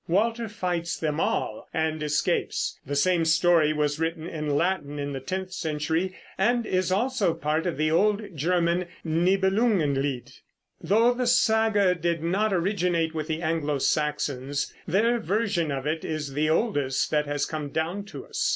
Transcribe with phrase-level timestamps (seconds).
[0.07, 2.79] Walter fights them all and escapes.
[2.83, 7.67] The same story was written in Latin in the tenth century, and is also part
[7.67, 10.39] of the old German Nibelungenlied.
[10.81, 16.33] Though the saga did not originate with the Anglo Saxons, their version of it is
[16.33, 18.49] the oldest that has come down to us.